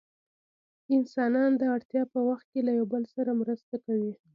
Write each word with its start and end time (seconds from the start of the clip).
انسانان 0.95 1.51
د 1.57 1.61
اړتیا 1.75 2.03
په 2.13 2.19
وخت 2.27 2.45
کې 2.51 2.59
له 2.67 2.71
یو 2.77 2.85
بل 2.93 3.03
سره 3.15 3.31
مرسته 3.41 3.75
کوي. 3.85 4.13